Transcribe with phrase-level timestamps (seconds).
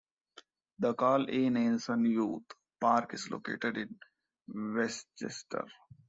[0.79, 1.51] The Carl E.
[1.51, 2.47] Nielsen Youth
[2.79, 3.99] Park is located in
[4.75, 5.65] Westchester.